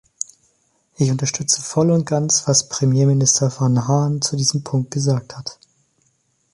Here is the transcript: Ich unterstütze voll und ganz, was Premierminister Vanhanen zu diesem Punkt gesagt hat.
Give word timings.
Ich 0.95 1.11
unterstütze 1.11 1.61
voll 1.61 1.91
und 1.91 2.07
ganz, 2.07 2.47
was 2.47 2.67
Premierminister 2.67 3.51
Vanhanen 3.59 4.23
zu 4.23 4.35
diesem 4.35 4.63
Punkt 4.63 4.89
gesagt 4.89 5.37
hat. 5.37 5.59